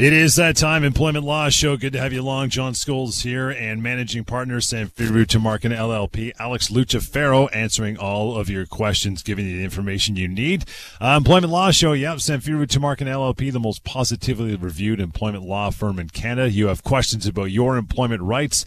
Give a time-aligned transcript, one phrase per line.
[0.00, 1.76] It is that time, Employment Law Show.
[1.76, 2.48] Good to have you along.
[2.48, 6.32] John Scholes here and managing partner, Samfiru Tumarkin LLP.
[6.38, 10.64] Alex Lucifero answering all of your questions, giving you the information you need.
[11.02, 15.98] Uh, employment Law Show, yep, Samfiru Tumarkin LLP, the most positively reviewed employment law firm
[15.98, 16.50] in Canada.
[16.50, 18.64] You have questions about your employment rights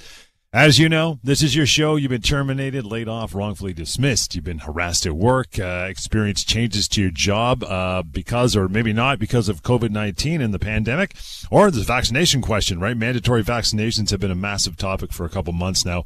[0.53, 1.95] as you know, this is your show.
[1.95, 4.35] You've been terminated, laid off, wrongfully dismissed.
[4.35, 8.93] You've been harassed at work, uh, experienced changes to your job uh, because, or maybe
[8.93, 11.15] not, because of COVID 19 and the pandemic,
[11.49, 12.95] or the vaccination question, right?
[12.95, 16.03] Mandatory vaccinations have been a massive topic for a couple months now.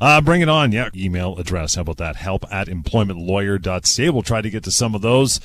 [0.00, 0.72] Uh, bring it on.
[0.72, 0.88] Yeah.
[0.96, 1.76] Email address.
[1.76, 2.16] How about that?
[2.16, 4.10] Help at employmentlawyer.ca.
[4.10, 5.38] We'll try to get to some of those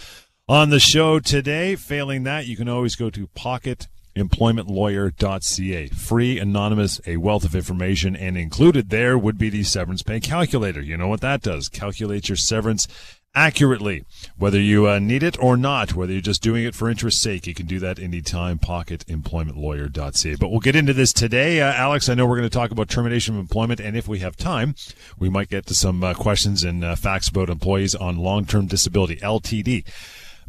[0.48, 1.76] on the show today.
[1.76, 3.88] Failing that, you can always go to Pocket
[4.20, 5.88] employmentlawyer.ca.
[5.88, 10.82] Free, anonymous, a wealth of information, and included there would be the severance pay calculator.
[10.82, 11.70] You know what that does?
[11.70, 12.88] Calculates your severance
[13.36, 14.04] accurately,
[14.38, 17.48] whether you uh, need it or not, whether you're just doing it for interest's sake.
[17.48, 18.60] You can do that anytime.
[18.60, 20.36] Pocketemploymentlawyer.ca.
[20.36, 21.62] But we'll get into this today.
[21.62, 24.20] Uh, Alex, I know we're going to talk about termination of employment, and if we
[24.20, 24.76] have time,
[25.18, 29.18] we might get to some uh, questions and uh, facts about employees on long-term disability,
[29.18, 29.86] LTD.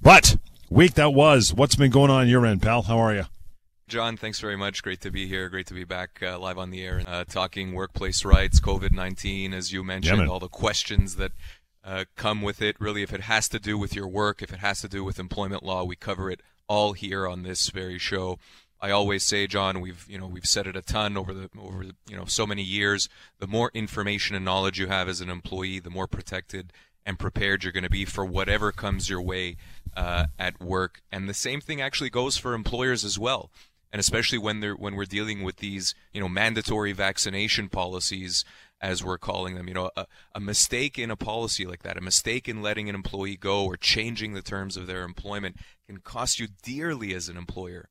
[0.00, 0.37] But
[0.70, 2.83] week that was, what's been going on your end, pal?
[2.83, 3.25] How are you?
[3.91, 4.84] John, thanks very much.
[4.84, 5.48] Great to be here.
[5.48, 9.52] Great to be back uh, live on the air, uh, talking workplace rights, COVID 19,
[9.52, 11.32] as you mentioned, yeah, all the questions that
[11.82, 12.77] uh, come with it.
[12.78, 15.19] Really, if it has to do with your work, if it has to do with
[15.19, 18.38] employment law, we cover it all here on this very show.
[18.80, 21.82] I always say, John, we've you know we've said it a ton over the over
[21.82, 23.08] you know so many years.
[23.41, 26.72] The more information and knowledge you have as an employee, the more protected
[27.04, 29.56] and prepared you're going to be for whatever comes your way
[29.97, 31.02] uh, at work.
[31.10, 33.50] And the same thing actually goes for employers as well
[33.92, 38.44] and especially when they're when we're dealing with these you know mandatory vaccination policies
[38.82, 42.00] as we're calling them you know a, a mistake in a policy like that a
[42.00, 45.56] mistake in letting an employee go or changing the terms of their employment
[45.91, 47.88] can cost you dearly as an employer.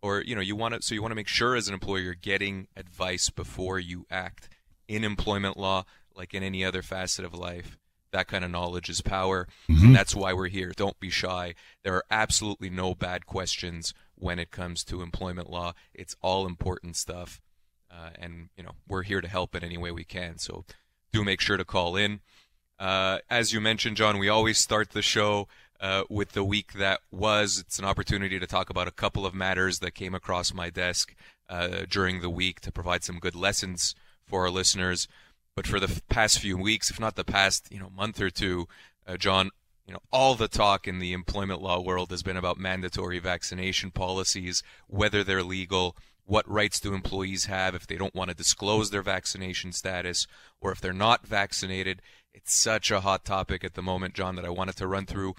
[0.00, 2.00] Or you know you want to so you want to make sure as an employer
[2.00, 4.48] you're getting advice before you act
[4.88, 5.84] in employment law
[6.16, 7.78] like in any other facet of life.
[8.10, 9.48] That kind of knowledge is power.
[9.70, 9.86] Mm-hmm.
[9.86, 10.72] and that's why we're here.
[10.74, 11.54] Don't be shy.
[11.84, 15.74] There are absolutely no bad questions when it comes to employment law.
[15.92, 17.40] It's all important stuff,
[17.90, 20.38] uh, and you know we're here to help in any way we can.
[20.38, 20.64] So
[21.12, 22.20] do make sure to call in.
[22.78, 25.48] Uh, as you mentioned, John, we always start the show
[25.80, 27.58] uh, with the week that was.
[27.58, 31.14] It's an opportunity to talk about a couple of matters that came across my desk
[31.48, 33.94] uh, during the week to provide some good lessons
[34.24, 35.08] for our listeners.
[35.54, 38.68] But for the past few weeks, if not the past, you know, month or two,
[39.06, 39.50] uh, John,
[39.92, 43.90] you know, all the talk in the employment law world has been about mandatory vaccination
[43.90, 45.94] policies, whether they're legal,
[46.24, 50.26] what rights do employees have if they don't want to disclose their vaccination status,
[50.62, 52.00] or if they're not vaccinated.
[52.32, 55.34] It's such a hot topic at the moment, John, that I wanted to run through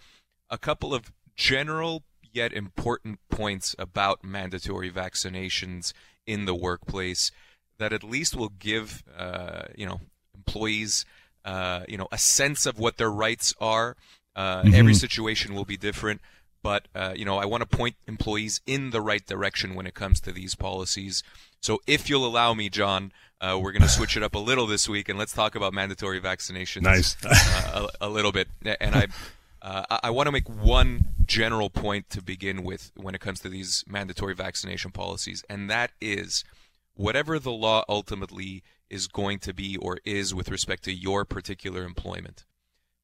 [0.52, 5.94] a couple of general yet important points about mandatory vaccinations
[6.28, 7.32] in the workplace
[7.80, 10.00] that at least will give uh, you know
[10.36, 11.06] employees
[11.44, 13.98] uh, you know a sense of what their rights are
[14.36, 14.74] uh, mm-hmm.
[14.74, 16.22] Every situation will be different,
[16.62, 19.94] but uh, you know I want to point employees in the right direction when it
[19.94, 21.24] comes to these policies.
[21.60, 24.68] So if you'll allow me, John, uh, we're going to switch it up a little
[24.68, 26.82] this week, and let's talk about mandatory vaccinations.
[26.82, 28.50] Nice, uh, a, a, little bit.
[28.82, 29.08] And I,
[29.62, 33.50] uh, I want to make one general point to begin with when it comes to
[33.50, 36.44] these mandatory vaccination policies, and that is,
[36.96, 41.84] whatever the law ultimately is going to be or is with respect to your particular
[41.84, 42.46] employment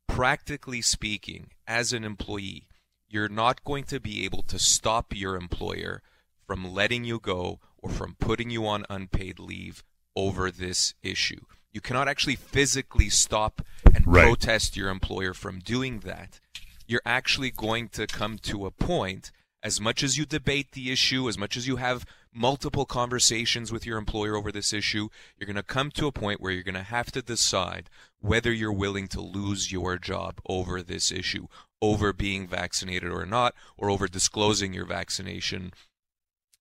[0.09, 2.67] practically speaking, as an employee,
[3.07, 6.01] you're not going to be able to stop your employer
[6.45, 9.83] from letting you go or from putting you on unpaid leave
[10.15, 11.39] over this issue.
[11.71, 13.61] You cannot actually physically stop
[13.93, 14.25] and right.
[14.25, 16.39] protest your employer from doing that.
[16.87, 19.31] You're actually going to come to a point,
[19.61, 23.85] as much as you debate the issue, as much as you have multiple conversations with
[23.85, 26.75] your employer over this issue, you're going to come to a point where you're going
[26.75, 31.47] to have to decide whether you're willing to lose your job over this issue,
[31.81, 35.71] over being vaccinated or not, or over disclosing your vaccination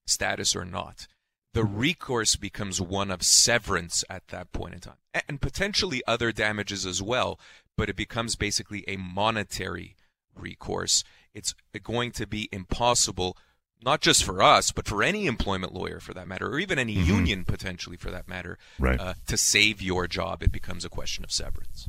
[0.06, 1.06] status or not.
[1.54, 1.78] The mm-hmm.
[1.78, 4.96] recourse becomes one of severance at that point in time,
[5.28, 7.38] and potentially other damages as well,
[7.76, 9.96] but it becomes basically a monetary
[10.34, 11.04] recourse.
[11.34, 13.36] It's going to be impossible
[13.82, 16.96] not just for us, but for any employment lawyer for that matter, or even any
[16.96, 17.10] mm-hmm.
[17.10, 19.00] union potentially for that matter, right.
[19.00, 21.88] uh, to save your job, it becomes a question of severance.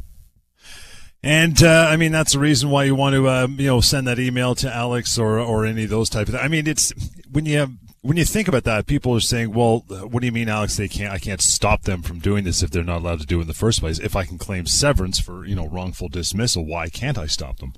[1.22, 4.08] And uh, I mean that's the reason why you want to uh, you know send
[4.08, 6.34] that email to Alex or or any of those type of.
[6.34, 6.46] Things.
[6.46, 6.94] I mean it's
[7.30, 7.72] when you have,
[8.02, 10.78] when you think about that, people are saying, "Well, what do you mean, Alex?
[10.78, 11.14] They can't.
[11.14, 13.48] I can't stop them from doing this if they're not allowed to do it in
[13.48, 14.00] the first place.
[14.00, 17.74] If I can claim severance for you know wrongful dismissal, why can't I stop them?"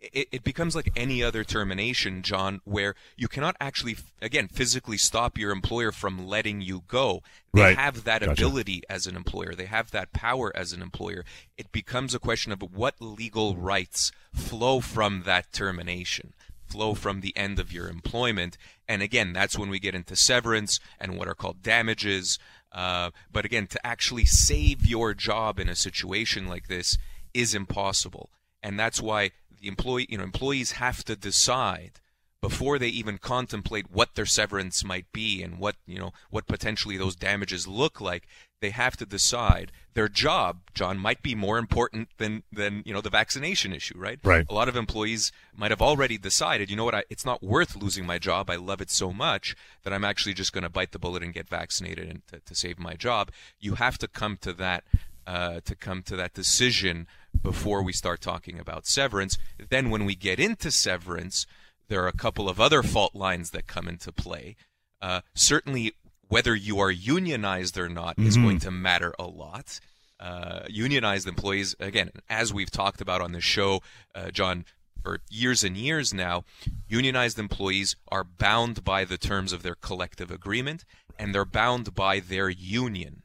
[0.00, 5.36] It, it, becomes like any other termination, John, where you cannot actually, again, physically stop
[5.36, 7.22] your employer from letting you go.
[7.52, 7.78] They right.
[7.78, 8.32] have that gotcha.
[8.32, 9.54] ability as an employer.
[9.54, 11.24] They have that power as an employer.
[11.58, 16.32] It becomes a question of what legal rights flow from that termination,
[16.66, 18.56] flow from the end of your employment.
[18.88, 22.38] And again, that's when we get into severance and what are called damages.
[22.72, 26.96] Uh, but again, to actually save your job in a situation like this
[27.34, 28.30] is impossible.
[28.62, 32.00] And that's why the employee, you know, employees have to decide
[32.40, 36.96] before they even contemplate what their severance might be and what you know what potentially
[36.96, 38.26] those damages look like.
[38.60, 43.00] They have to decide their job john might be more important than than you know
[43.00, 44.18] the vaccination issue right?
[44.22, 44.46] Right.
[44.48, 47.76] A lot of employees might have already decided you know what I, it's not worth
[47.76, 48.48] losing my job.
[48.48, 51.34] I love it so much that i'm actually just going to bite the bullet and
[51.34, 53.30] get vaccinated and to, to save my job.
[53.58, 54.84] You have to come to that
[55.26, 57.06] uh, to come to that decision
[57.42, 59.38] before we start talking about severance.
[59.68, 61.46] Then, when we get into severance,
[61.88, 64.56] there are a couple of other fault lines that come into play.
[65.00, 65.94] Uh, certainly,
[66.28, 68.28] whether you are unionized or not mm-hmm.
[68.28, 69.80] is going to matter a lot.
[70.18, 73.82] Uh, unionized employees, again, as we've talked about on the show,
[74.14, 74.66] uh, John,
[75.02, 76.44] for years and years now,
[76.88, 80.84] unionized employees are bound by the terms of their collective agreement
[81.18, 83.22] and they're bound by their union.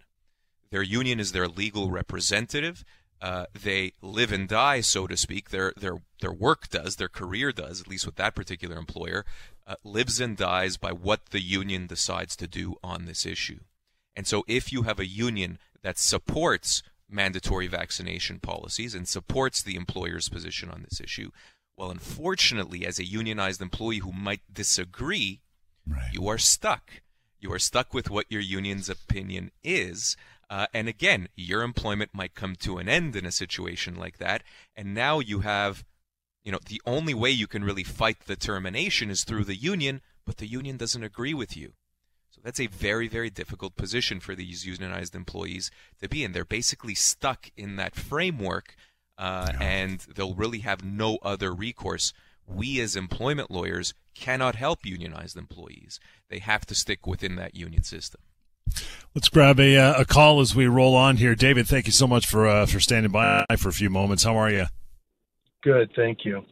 [0.70, 2.84] Their union is their legal representative.
[3.26, 5.50] Uh, they live and die, so to speak.
[5.50, 9.26] Their their their work does, their career does, at least with that particular employer,
[9.66, 13.62] uh, lives and dies by what the union decides to do on this issue.
[14.16, 19.76] And so, if you have a union that supports mandatory vaccination policies and supports the
[19.76, 21.32] employer's position on this issue,
[21.76, 25.42] well, unfortunately, as a unionized employee who might disagree,
[25.88, 26.14] right.
[26.14, 27.02] you are stuck.
[27.40, 30.16] You are stuck with what your union's opinion is.
[30.50, 34.44] Uh, and again, your employment might come to an end in a situation like that.
[34.76, 35.84] And now you have,
[36.44, 40.02] you know, the only way you can really fight the termination is through the union,
[40.26, 41.74] but the union doesn't agree with you.
[42.30, 45.72] So that's a very, very difficult position for these unionized employees
[46.02, 46.34] to be in.
[46.34, 48.76] They're basically stuck in that framework,
[49.18, 49.66] uh, yeah.
[49.66, 52.14] and they'll really have no other recourse.
[52.46, 56.00] We, as employment lawyers, cannot help unionized employees.
[56.30, 58.22] They have to stick within that union system.
[59.16, 61.36] Let's grab a, uh, a call as we roll on here.
[61.36, 64.26] David, thank you so much for uh, for standing by for a few moments.
[64.26, 64.66] How are you?
[65.64, 66.44] Good, thank you.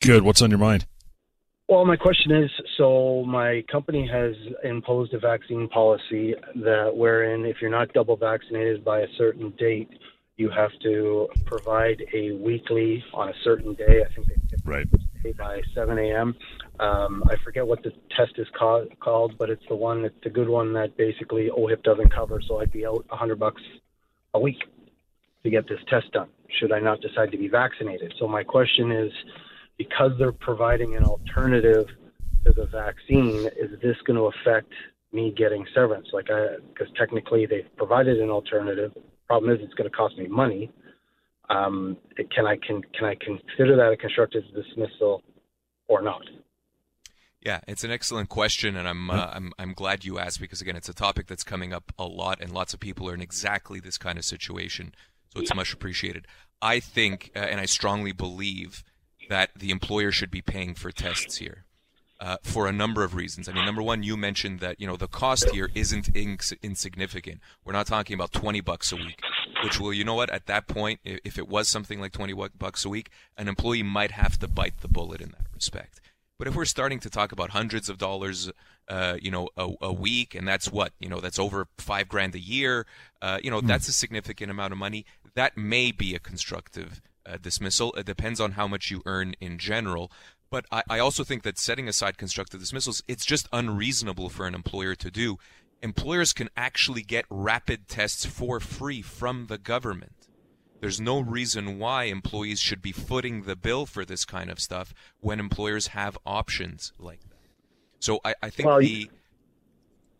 [0.00, 0.24] Good.
[0.24, 0.86] What's on your mind?
[1.68, 7.56] Well, my question is so my company has imposed a vaccine policy that wherein if
[7.60, 9.88] you're not double vaccinated by a certain date,
[10.36, 14.02] you have to provide a weekly on a certain day.
[14.04, 14.86] I think they right
[15.38, 16.34] by 7 a.m.
[16.80, 20.04] Um, I forget what the test is called, called, but it's the one.
[20.04, 22.40] It's the good one that basically OHIP doesn't cover.
[22.40, 23.62] So I'd be out 100 bucks
[24.34, 24.58] a week
[25.44, 26.28] to get this test done.
[26.58, 28.14] Should I not decide to be vaccinated?
[28.18, 29.12] So my question is,
[29.76, 31.88] because they're providing an alternative
[32.44, 34.72] to the vaccine, is this going to affect
[35.12, 36.08] me getting severance?
[36.12, 38.92] Like, because technically they've provided an alternative.
[39.28, 40.70] Problem is, it's going to cost me money.
[41.50, 41.98] Um,
[42.34, 45.22] can I can can I consider that a constructive dismissal
[45.88, 46.22] or not?
[47.44, 50.76] Yeah, it's an excellent question, and I'm uh, I'm I'm glad you asked because again,
[50.76, 53.80] it's a topic that's coming up a lot, and lots of people are in exactly
[53.80, 54.94] this kind of situation.
[55.34, 56.26] So it's much appreciated.
[56.62, 58.82] I think, uh, and I strongly believe
[59.28, 61.64] that the employer should be paying for tests here.
[62.20, 63.48] Uh, for a number of reasons.
[63.48, 67.40] I mean, number one, you mentioned that you know the cost here isn't ins- insignificant.
[67.64, 69.20] We're not talking about twenty bucks a week,
[69.62, 72.84] which will, you know what, at that point, if it was something like twenty bucks
[72.86, 76.00] a week, an employee might have to bite the bullet in that respect.
[76.38, 78.50] But if we're starting to talk about hundreds of dollars,
[78.88, 82.34] uh, you know, a, a, week, and that's what you know, that's over five grand
[82.34, 82.86] a year.
[83.22, 83.66] Uh, you know, mm.
[83.66, 85.06] that's a significant amount of money.
[85.34, 87.92] That may be a constructive uh, dismissal.
[87.92, 90.10] It depends on how much you earn in general.
[90.50, 94.54] But I, I also think that setting aside constructive dismissals, it's just unreasonable for an
[94.54, 95.38] employer to do.
[95.82, 100.23] Employers can actually get rapid tests for free from the government.
[100.84, 104.92] There's no reason why employees should be footing the bill for this kind of stuff
[105.18, 107.48] when employers have options like that.
[108.00, 109.10] So I, I think well, the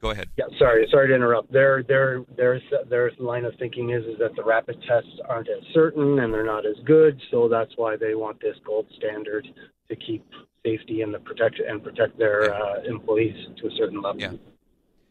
[0.00, 0.30] go ahead.
[0.38, 1.52] Yeah, sorry, sorry to interrupt.
[1.52, 5.62] Their their their their line of thinking is is that the rapid tests aren't as
[5.74, 9.46] certain and they're not as good, so that's why they want this gold standard
[9.90, 10.24] to keep
[10.64, 12.58] safety and the protect and protect their yeah.
[12.58, 14.18] uh, employees to a certain level.
[14.18, 14.32] Yeah.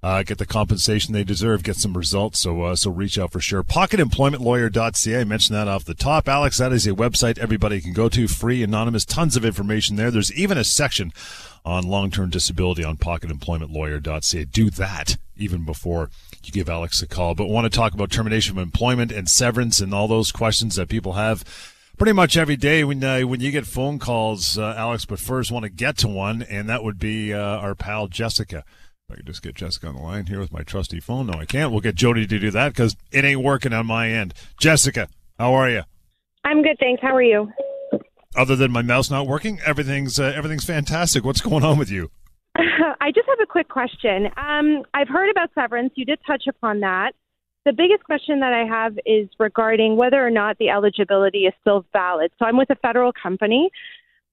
[0.04, 2.38] uh, get the compensation they deserve, get some results.
[2.38, 3.62] So, uh, so reach out for sure.
[3.62, 5.18] PocketEmploymentLawyer.ca.
[5.18, 6.28] I mentioned that off the top.
[6.28, 10.10] Alex, that is a website everybody can go to, free, anonymous, tons of information there.
[10.10, 11.10] There's even a section
[11.64, 14.44] on long-term disability on PocketEmploymentLawyer.ca.
[14.44, 16.10] Do that even before
[16.44, 17.34] you give Alex a call.
[17.34, 20.90] But want to talk about termination of employment and severance and all those questions that
[20.90, 21.44] people have
[21.96, 25.06] pretty much every day when uh, when you get phone calls, uh, Alex.
[25.06, 28.64] But first, want to get to one, and that would be uh, our pal Jessica.
[29.10, 31.26] I can just get Jessica on the line here with my trusty phone.
[31.26, 31.70] No, I can't.
[31.70, 34.32] We'll get Jody to do that because it ain't working on my end.
[34.58, 35.08] Jessica,
[35.38, 35.82] how are you?
[36.44, 37.02] I'm good, thanks.
[37.02, 37.50] How are you?
[38.34, 41.22] Other than my mouse not working, everything's uh, everything's fantastic.
[41.22, 42.10] What's going on with you?
[42.56, 44.26] I just have a quick question.
[44.36, 45.92] Um, I've heard about severance.
[45.96, 47.12] You did touch upon that.
[47.66, 51.84] The biggest question that I have is regarding whether or not the eligibility is still
[51.92, 52.32] valid.
[52.38, 53.70] So I'm with a federal company.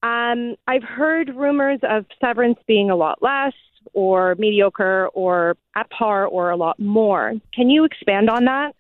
[0.01, 3.53] Um, I've heard rumors of severance being a lot less
[3.93, 7.33] or mediocre or at par or a lot more.
[7.53, 8.75] Can you expand on that?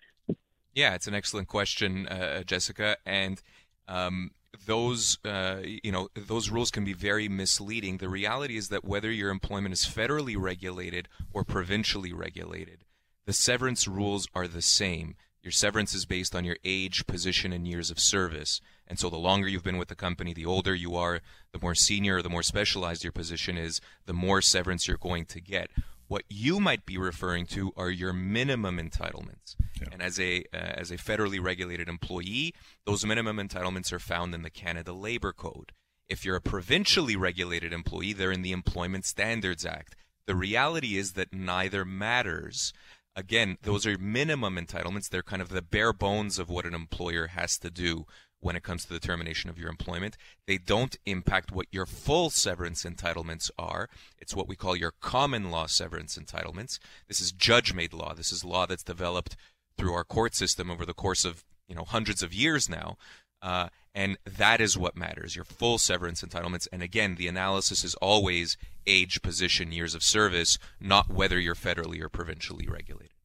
[0.73, 2.97] Yeah, it's an excellent question, uh, Jessica.
[3.05, 3.41] And
[3.87, 4.31] um,
[4.65, 7.97] those, uh, you know, those rules can be very misleading.
[7.97, 12.85] The reality is that whether your employment is federally regulated or provincially regulated,
[13.25, 15.15] the severance rules are the same.
[15.43, 18.61] Your severance is based on your age, position, and years of service.
[18.91, 21.21] And so the longer you've been with the company, the older you are,
[21.53, 25.39] the more senior, the more specialized your position is, the more severance you're going to
[25.39, 25.71] get.
[26.09, 29.55] What you might be referring to are your minimum entitlements.
[29.79, 29.87] Yeah.
[29.93, 32.53] And as a uh, as a federally regulated employee,
[32.85, 35.71] those minimum entitlements are found in the Canada Labor Code.
[36.09, 39.95] If you're a provincially regulated employee, they're in the Employment Standards Act.
[40.25, 42.73] The reality is that neither matters.
[43.15, 45.07] Again, those are minimum entitlements.
[45.07, 48.05] They're kind of the bare bones of what an employer has to do
[48.41, 50.17] when it comes to the termination of your employment.
[50.47, 53.87] They don't impact what your full severance entitlements are.
[54.19, 56.79] It's what we call your common law severance entitlements.
[57.07, 58.13] This is judge made law.
[58.13, 59.37] This is law that's developed
[59.77, 62.97] through our court system over the course of you know hundreds of years now.
[63.41, 66.67] Uh, and that is what matters your full severance entitlements.
[66.71, 68.55] And again, the analysis is always
[68.85, 73.15] age, position, years of service, not whether you're federally or provincially regulated.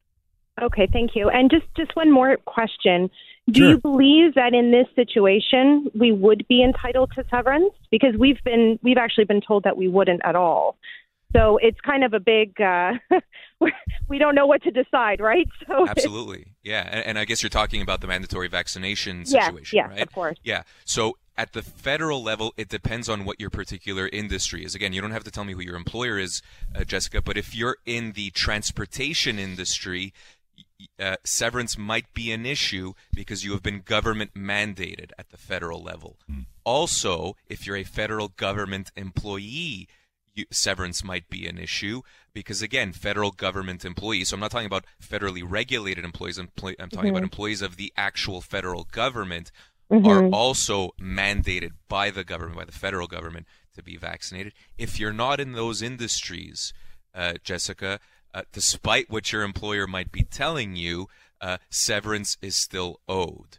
[0.61, 1.29] Okay, thank you.
[1.29, 3.09] And just, just one more question.
[3.49, 3.69] Do sure.
[3.69, 7.73] you believe that in this situation we would be entitled to severance?
[7.91, 10.77] Because we've been we've actually been told that we wouldn't at all.
[11.33, 12.59] So it's kind of a big.
[12.59, 12.93] Uh,
[14.09, 15.47] we don't know what to decide, right?
[15.65, 16.87] So absolutely, yeah.
[16.91, 20.01] And, and, I guess you're talking about the mandatory vaccination situation, yes, right?
[20.01, 20.37] of course.
[20.43, 20.63] Yeah.
[20.85, 24.73] So at the federal level, it depends on what your particular industry is.
[24.73, 26.41] Again, you don't have to tell me who your employer is,
[26.75, 30.13] uh, Jessica, but if you're in the transportation industry,
[30.99, 35.81] uh, severance might be an issue because you have been government mandated at the federal
[35.81, 36.17] level.
[36.29, 36.45] Mm.
[36.63, 39.87] Also, if you're a federal government employee,
[40.33, 42.01] you, severance might be an issue
[42.33, 44.29] because again, federal government employees.
[44.29, 46.37] So I'm not talking about federally regulated employees.
[46.37, 47.09] I'm, I'm talking mm-hmm.
[47.09, 49.51] about employees of the actual federal government
[49.91, 50.05] mm-hmm.
[50.05, 54.53] are also mandated by the government, by the federal government, to be vaccinated.
[54.77, 56.73] If you're not in those industries,
[57.15, 57.99] uh, Jessica,
[58.37, 61.07] uh, despite what your employer might be telling you,
[61.41, 63.57] uh, severance is still owed.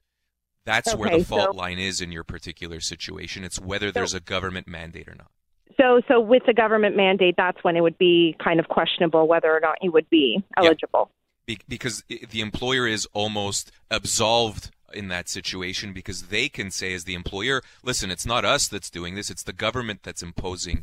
[0.65, 3.43] That's okay, where the fault so, line is in your particular situation.
[3.43, 5.33] It's whether so, there's a government mandate or not.
[5.77, 9.51] So, so with the government mandate, that's when it would be kind of questionable whether
[9.51, 11.11] or not you would be eligible.
[11.45, 17.05] Be- because the employer is almost absolved in that situation because they can say as
[17.05, 20.83] the employer listen it's not us that's doing this it's the government that's imposing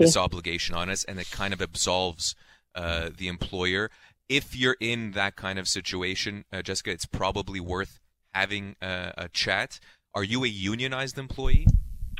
[0.00, 2.34] this obligation on us and it kind of absolves
[2.74, 3.90] uh, the employer.
[4.28, 8.00] If you're in that kind of situation uh, jessica it's probably worth
[8.32, 9.78] having a, a chat.
[10.14, 11.66] Are you a unionized employee?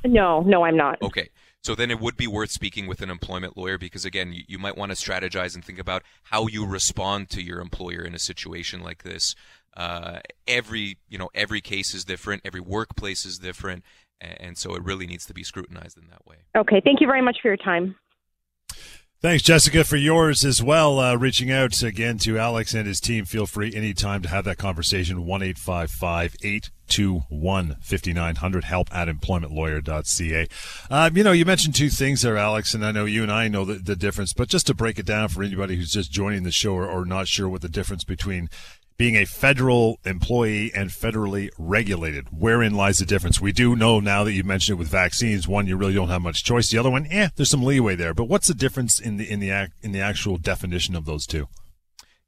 [0.04, 1.00] No no i'm not.
[1.02, 1.30] Okay.
[1.62, 4.58] So then it would be worth speaking with an employment lawyer because again you, you
[4.58, 8.18] might want to strategize and think about how you respond to your employer in a
[8.18, 9.34] situation like this.
[9.76, 13.82] Uh, every you know every case is different, every workplace is different,
[14.20, 16.36] and so it really needs to be scrutinized in that way.
[16.56, 17.96] Okay, thank you very much for your time.
[19.24, 21.00] Thanks, Jessica, for yours as well.
[21.00, 23.24] Uh, reaching out again to Alex and his team.
[23.24, 25.24] Feel free anytime to have that conversation.
[25.24, 28.64] 1 821 5900.
[28.64, 30.46] Help at employmentlawyer.ca.
[30.90, 33.48] Um, you know, you mentioned two things there, Alex, and I know you and I
[33.48, 36.42] know the, the difference, but just to break it down for anybody who's just joining
[36.42, 38.50] the show or, or not sure what the difference between
[38.96, 42.28] being a federal employee and federally regulated.
[42.30, 43.40] Wherein lies the difference?
[43.40, 45.48] We do know now that you mentioned it with vaccines.
[45.48, 46.70] One, you really don't have much choice.
[46.70, 48.14] The other one, eh, there's some leeway there.
[48.14, 51.48] But what's the difference in the in the in the actual definition of those two?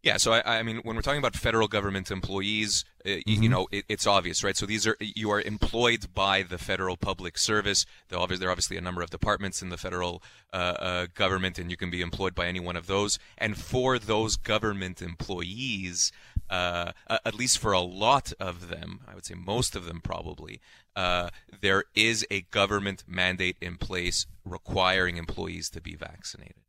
[0.07, 3.43] Yeah, so I, I, mean, when we're talking about federal government employees, uh, mm-hmm.
[3.43, 4.57] you know, it, it's obvious, right?
[4.57, 7.85] So these are you are employed by the federal public service.
[8.09, 11.77] There are obviously a number of departments in the federal uh, uh, government, and you
[11.77, 13.19] can be employed by any one of those.
[13.37, 16.13] And for those government employees,
[16.51, 20.61] uh, at least for a lot of them, I would say most of them probably,
[20.95, 26.63] uh, there is a government mandate in place requiring employees to be vaccinated.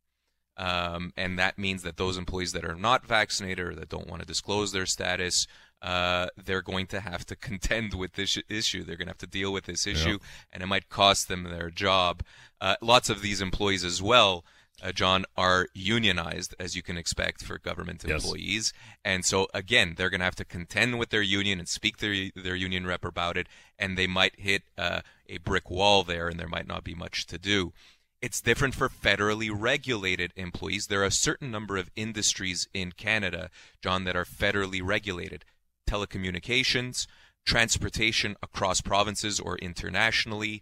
[0.58, 4.22] Um, and that means that those employees that are not vaccinated or that don't want
[4.22, 5.46] to disclose their status,
[5.84, 8.84] uh, they're going to have to contend with this issue.
[8.84, 10.18] They're going to have to deal with this issue,
[10.52, 12.24] and it might cost them their job.
[12.60, 14.44] Uh, lots of these employees as well.
[14.82, 18.74] Uh, John, are unionized, as you can expect for government employees.
[18.76, 18.98] Yes.
[19.04, 22.30] And so, again, they're going to have to contend with their union and speak their,
[22.36, 23.48] their union rep about it,
[23.80, 27.26] and they might hit uh, a brick wall there, and there might not be much
[27.26, 27.74] to do.
[28.22, 30.88] It's different for federally regulated employees.
[30.88, 33.50] There are a certain number of industries in Canada,
[33.82, 35.44] John, that are federally regulated
[35.90, 37.08] telecommunications,
[37.46, 40.62] transportation across provinces or internationally.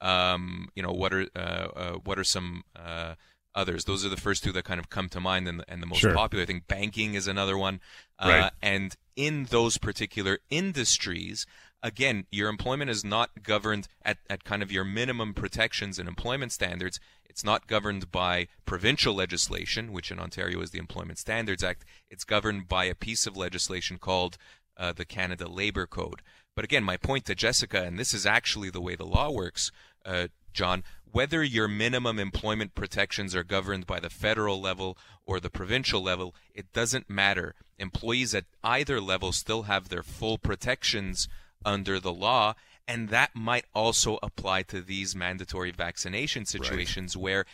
[0.00, 3.14] Um, you know, what are, uh, uh, what are some uh,
[3.54, 3.84] others?
[3.84, 5.86] Those are the first two that kind of come to mind and the, and the
[5.86, 6.14] most sure.
[6.14, 6.42] popular.
[6.42, 7.80] I think banking is another one.
[8.18, 8.52] Uh, right.
[8.62, 11.46] And in those particular industries,
[11.82, 16.52] again, your employment is not governed at, at kind of your minimum protections and employment
[16.52, 16.98] standards.
[17.24, 21.84] It's not governed by provincial legislation, which in Ontario is the Employment Standards Act.
[22.08, 24.36] It's governed by a piece of legislation called
[24.76, 26.22] uh, the Canada Labor Code.
[26.56, 29.72] But again, my point to Jessica, and this is actually the way the law works,
[30.04, 35.50] uh, John, whether your minimum employment protections are governed by the federal level or the
[35.50, 37.54] provincial level, it doesn't matter.
[37.78, 41.28] Employees at either level still have their full protections
[41.64, 42.54] under the law.
[42.86, 47.22] And that might also apply to these mandatory vaccination situations right.
[47.22, 47.44] where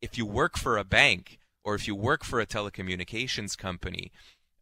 [0.00, 4.10] if you work for a bank or if you work for a telecommunications company,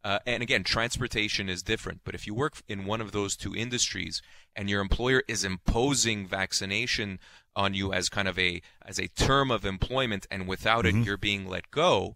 [0.03, 3.55] uh, and again, transportation is different, but if you work in one of those two
[3.55, 4.21] industries
[4.55, 7.19] and your employer is imposing vaccination
[7.55, 11.01] on you as kind of a as a term of employment and without mm-hmm.
[11.01, 12.15] it you're being let go,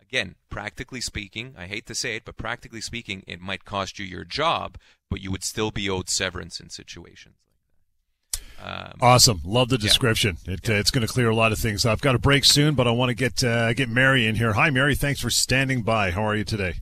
[0.00, 4.06] again, practically speaking, I hate to say it, but practically speaking, it might cost you
[4.06, 4.78] your job,
[5.10, 8.92] but you would still be owed severance in situations like that.
[8.92, 10.38] Um, awesome, love the description.
[10.46, 10.54] Yeah.
[10.54, 10.76] It, yeah.
[10.76, 11.84] Uh, it's going to clear a lot of things.
[11.84, 14.54] I've got a break soon, but I want to get uh, get Mary in here.
[14.54, 14.94] Hi, Mary.
[14.94, 16.12] Thanks for standing by.
[16.12, 16.76] How are you today?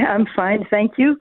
[0.08, 1.18] I'm fine, thank you.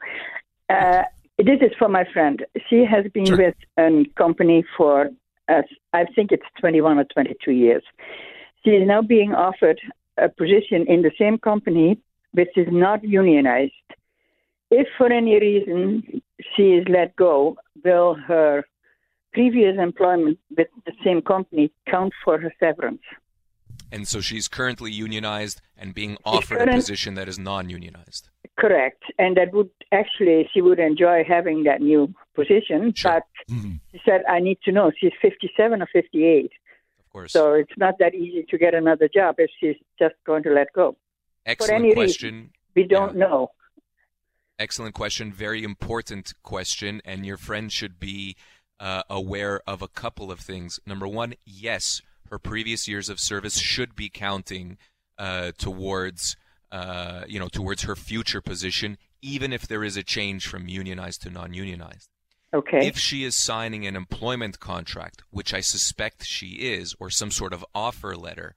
[0.69, 1.03] Uh,
[1.37, 2.45] this is for my friend.
[2.69, 3.37] She has been sure.
[3.37, 5.09] with a company for,
[5.47, 5.61] uh,
[5.93, 7.83] I think it's 21 or 22 years.
[8.63, 9.79] She is now being offered
[10.17, 11.99] a position in the same company
[12.33, 13.73] which is not unionized.
[14.69, 16.21] If for any reason
[16.55, 18.65] she is let go, will her
[19.33, 23.01] previous employment with the same company count for her severance?
[23.91, 28.29] And so she's currently unionized and being offered current, a position that is non unionized.
[28.59, 29.03] Correct.
[29.17, 32.93] And that would actually, she would enjoy having that new position.
[32.93, 33.13] Sure.
[33.13, 33.75] But mm-hmm.
[33.91, 34.91] she said, I need to know.
[34.99, 36.51] She's 57 or 58.
[36.99, 37.31] Of course.
[37.31, 40.73] So it's not that easy to get another job if she's just going to let
[40.73, 40.97] go.
[41.45, 42.35] Excellent question.
[42.35, 43.27] Reason, we don't yeah.
[43.27, 43.51] know.
[44.59, 45.31] Excellent question.
[45.31, 47.01] Very important question.
[47.05, 48.35] And your friend should be
[48.79, 50.81] uh, aware of a couple of things.
[50.85, 54.77] Number one, yes, her previous years of service should be counting
[55.17, 56.35] uh, towards,
[56.71, 61.21] uh, you know, towards her future position, even if there is a change from unionized
[61.23, 62.09] to non-unionized.
[62.53, 62.87] Okay.
[62.87, 67.53] If she is signing an employment contract, which I suspect she is, or some sort
[67.53, 68.55] of offer letter,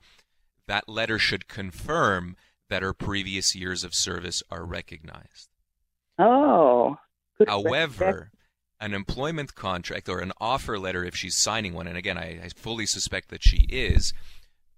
[0.66, 2.36] that letter should confirm
[2.70, 5.48] that her previous years of service are recognized.
[6.18, 6.96] Oh.
[7.46, 8.30] However,
[8.80, 12.48] an employment contract or an offer letter, if she's signing one, and again, I, I
[12.56, 14.14] fully suspect that she is,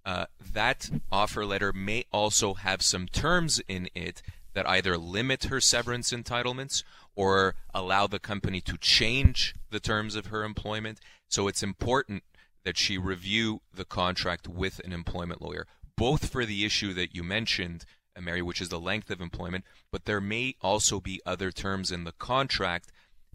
[0.04, 5.60] uh, that offer letter may also have some terms in it that either limit her
[5.60, 6.82] severance entitlements
[7.16, 11.00] or allow the company to change the terms of her employment.
[11.28, 12.22] So it's important
[12.64, 17.22] that she review the contract with an employment lawyer, both for the issue that you
[17.22, 17.84] mentioned,
[18.16, 21.90] uh, Mary, which is the length of employment, but there may also be other terms
[21.90, 22.90] in the contract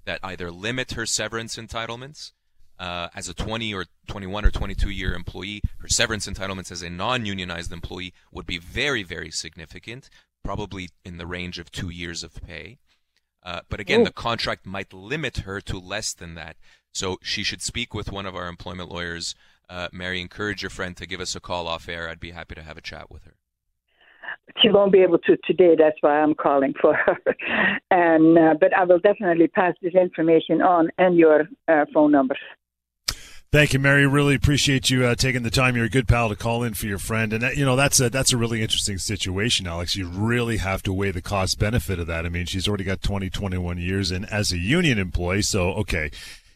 [0.05, 2.31] that either limit her severance entitlements
[2.79, 5.61] uh, as a 20 or 21 or 22 year employee.
[5.79, 10.09] Her severance entitlements as a non unionized employee would be very, very significant,
[10.43, 12.79] probably in the range of two years of pay.
[13.43, 14.05] Uh, but again, Ooh.
[14.05, 16.57] the contract might limit her to less than that.
[16.91, 19.35] So she should speak with one of our employment lawyers.
[19.69, 22.09] Uh, Mary, encourage your friend to give us a call off air.
[22.09, 23.35] I'd be happy to have a chat with her.
[24.61, 25.75] She won't be able to today.
[25.77, 27.17] That's why I'm calling for her.
[27.91, 32.35] and uh, but I will definitely pass this information on and your uh, phone number.
[33.51, 34.05] Thank you, Mary.
[34.05, 35.75] Really appreciate you uh, taking the time.
[35.75, 37.99] You're a good pal to call in for your friend, and that, you know that's
[37.99, 39.95] a that's a really interesting situation, Alex.
[39.95, 42.27] You really have to weigh the cost benefit of that.
[42.27, 46.11] I mean, she's already got 20, 21 years in as a union employee, so okay,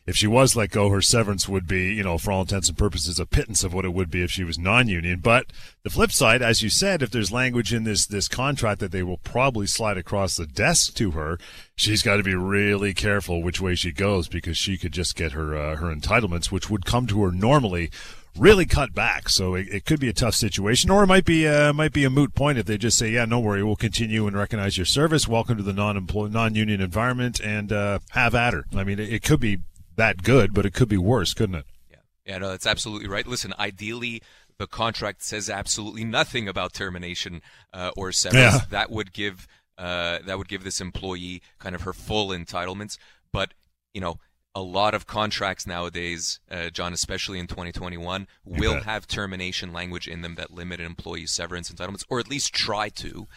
[0.05, 2.77] if she was let go, her severance would be, you know, for all intents and
[2.77, 5.19] purposes, a pittance of what it would be if she was non-union.
[5.19, 8.91] But the flip side, as you said, if there's language in this this contract that
[8.91, 11.39] they will probably slide across the desk to her,
[11.75, 15.31] she's got to be really careful which way she goes because she could just get
[15.31, 17.89] her uh, her entitlements, which would come to her normally
[18.37, 19.29] really cut back.
[19.29, 22.03] So it, it, could be a tough situation, or it might be uh, might be
[22.03, 24.85] a moot point if they just say, "Yeah, no worry, we'll continue and recognize your
[24.85, 25.27] service.
[25.27, 29.13] Welcome to the non non union environment, and uh, have at her." I mean, it,
[29.13, 29.59] it, could be
[29.95, 31.65] that good, but it could be worse, couldn't it?
[31.89, 33.25] Yeah, yeah, no, that's absolutely right.
[33.25, 34.21] Listen, ideally,
[34.57, 37.41] the contract says absolutely nothing about termination
[37.73, 38.53] uh, or severance.
[38.53, 38.61] Yeah.
[38.69, 42.97] That would give uh, that would give this employee kind of her full entitlements.
[43.31, 43.53] But
[43.93, 44.19] you know,
[44.55, 50.07] a lot of contracts nowadays, uh, John, especially in 2021, you will have termination language
[50.07, 53.27] in them that limit an employee's severance entitlements, or at least try to.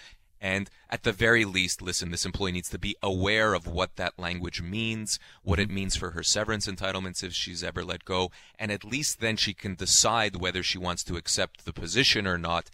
[0.40, 4.18] And at the very least, listen, this employee needs to be aware of what that
[4.18, 5.74] language means, what it mm-hmm.
[5.74, 9.54] means for her severance entitlements if she's ever let go, and at least then she
[9.54, 12.70] can decide whether she wants to accept the position or not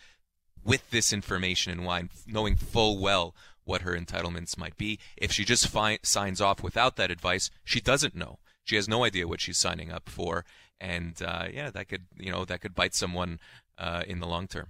[0.65, 4.99] with this information in mind, knowing full well what her entitlements might be.
[5.17, 8.39] If she just fi- signs off without that advice, she doesn't know.
[8.65, 10.45] She has no idea what she's signing up for,
[10.81, 13.41] and uh, yeah, that could you know that could bite someone
[13.79, 14.69] uh, in the long term.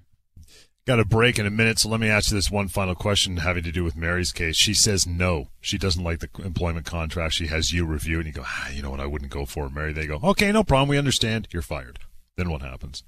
[0.85, 3.37] Got a break in a minute, so let me ask you this one final question
[3.37, 4.57] having to do with Mary's case.
[4.57, 5.47] She says no.
[5.61, 7.35] She doesn't like the employment contract.
[7.35, 9.66] She has you review, and you go, ah, you know what, I wouldn't go for
[9.66, 9.92] it, Mary.
[9.92, 10.88] They go, okay, no problem.
[10.88, 11.47] We understand.
[11.53, 12.01] You're fired.
[12.37, 13.05] Then what happens?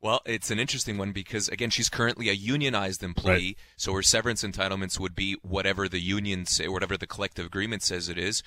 [0.00, 3.56] Well, it's an interesting one because again, she's currently a unionized employee, right.
[3.76, 8.08] so her severance entitlements would be whatever the union say, whatever the collective agreement says
[8.08, 8.42] it is.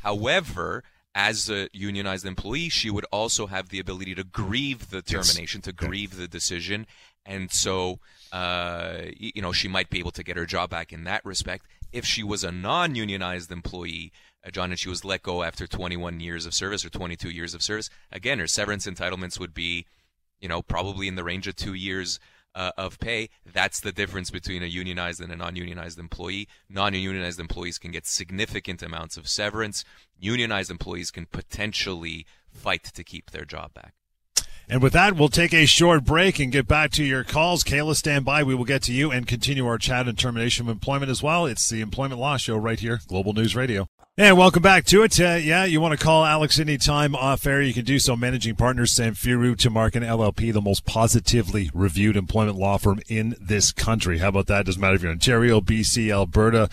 [0.00, 5.58] However, as a unionized employee, she would also have the ability to grieve the termination,
[5.58, 5.64] yes.
[5.64, 6.86] to grieve the decision,
[7.24, 7.98] and so
[8.32, 11.66] uh, you know she might be able to get her job back in that respect.
[11.92, 14.12] If she was a non-unionized employee,
[14.46, 17.54] uh, John, and she was let go after 21 years of service or 22 years
[17.54, 19.86] of service, again her severance entitlements would be,
[20.40, 22.18] you know, probably in the range of two years.
[22.54, 23.30] Uh, of pay.
[23.50, 26.48] That's the difference between a unionized and a non-unionized employee.
[26.68, 29.86] Non-unionized employees can get significant amounts of severance.
[30.20, 33.94] Unionized employees can potentially fight to keep their job back.
[34.72, 37.62] And with that, we'll take a short break and get back to your calls.
[37.62, 38.42] Kayla, stand by.
[38.42, 41.44] We will get to you and continue our chat on termination of employment as well.
[41.44, 43.86] It's the Employment Law Show right here, Global News Radio.
[44.16, 45.20] And welcome back to it.
[45.20, 48.16] Uh, yeah, you want to call Alex anytime off air, you can do so.
[48.16, 54.20] Managing partner Samfiru Tumarkin LLP, the most positively reviewed employment law firm in this country.
[54.20, 54.64] How about that?
[54.64, 56.70] Doesn't matter if you're in Ontario, BC, Alberta,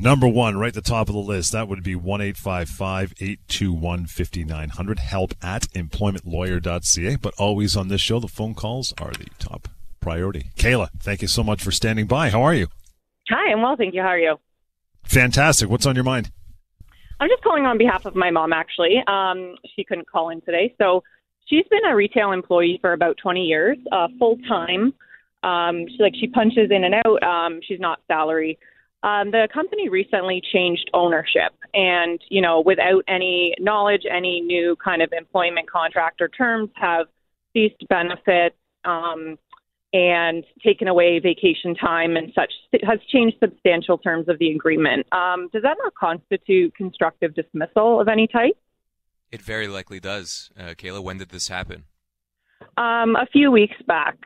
[0.00, 4.98] Number one, right at the top of the list, that would be 1 821 5900.
[5.00, 7.16] Help at employmentlawyer.ca.
[7.16, 9.66] But always on this show, the phone calls are the top
[10.00, 10.52] priority.
[10.56, 12.30] Kayla, thank you so much for standing by.
[12.30, 12.68] How are you?
[13.28, 14.02] Hi, I'm well, thank you.
[14.02, 14.36] How are you?
[15.02, 15.68] Fantastic.
[15.68, 16.30] What's on your mind?
[17.18, 19.02] I'm just calling on behalf of my mom, actually.
[19.08, 20.76] Um, she couldn't call in today.
[20.78, 21.02] So
[21.46, 24.94] she's been a retail employee for about 20 years, uh, full time.
[25.42, 27.22] Um, she, like she punches in and out.
[27.24, 28.58] Um, she's not salary.
[29.02, 35.02] Um, the company recently changed ownership, and you know, without any knowledge, any new kind
[35.02, 37.06] of employment contract or terms have
[37.52, 39.38] ceased benefits um,
[39.92, 42.52] and taken away vacation time and such.
[42.72, 45.06] It has changed substantial terms of the agreement.
[45.12, 48.56] Um, does that not constitute constructive dismissal of any type?
[49.30, 51.02] It very likely does, uh, Kayla.
[51.02, 51.84] When did this happen?
[52.76, 54.16] Um, a few weeks back.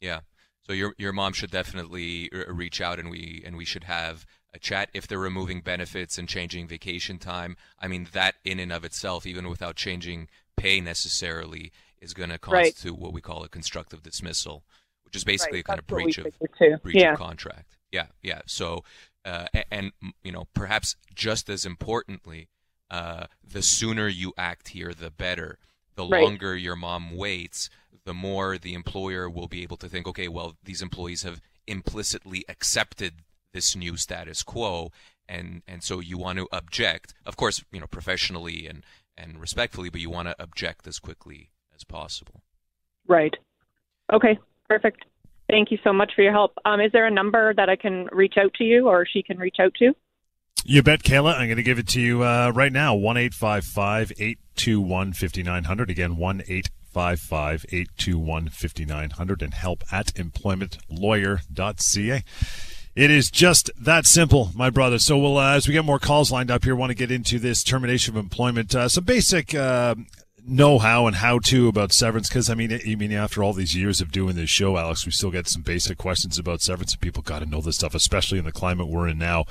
[0.00, 0.20] Yeah.
[0.66, 4.26] So your your mom should definitely r- reach out, and we and we should have
[4.52, 7.56] a chat if they're removing benefits and changing vacation time.
[7.78, 12.38] I mean, that in and of itself, even without changing pay necessarily, is going to
[12.38, 13.00] constitute right.
[13.00, 14.64] what we call a constructive dismissal,
[15.04, 15.60] which is basically right.
[15.60, 17.12] a kind That's of breach of breach yeah.
[17.12, 17.76] of contract.
[17.92, 18.42] Yeah, yeah.
[18.46, 18.84] So,
[19.24, 19.92] uh, and
[20.22, 22.48] you know, perhaps just as importantly,
[22.90, 25.58] uh, the sooner you act here, the better.
[26.08, 26.24] The right.
[26.24, 27.68] longer your mom waits,
[28.04, 32.44] the more the employer will be able to think, okay, well, these employees have implicitly
[32.48, 34.90] accepted this new status quo,
[35.28, 38.84] and and so you want to object, of course, you know, professionally and
[39.16, 42.42] and respectfully, but you want to object as quickly as possible.
[43.06, 43.34] Right.
[44.12, 44.38] Okay.
[44.68, 45.04] Perfect.
[45.48, 46.52] Thank you so much for your help.
[46.64, 49.36] Um, is there a number that I can reach out to you, or she can
[49.36, 49.94] reach out to?
[50.64, 51.34] You bet, Kayla.
[51.34, 52.94] I'm going to give it to you uh, right now.
[52.94, 55.90] One eight five five eight two one fifty nine hundred.
[55.90, 62.24] Again, one eight five five eight two one fifty nine hundred, and help at employmentlawyer.ca.
[62.96, 64.98] It is just that simple, my brother.
[64.98, 67.38] So we'll, uh, as we get more calls lined up here, want to get into
[67.38, 68.74] this termination of employment.
[68.74, 69.94] Uh, some basic uh,
[70.44, 74.10] know-how and how-to about severance, because I mean, I mean, after all these years of
[74.10, 77.38] doing this show, Alex, we still get some basic questions about severance, and people got
[77.38, 79.44] to know this stuff, especially in the climate we're in now.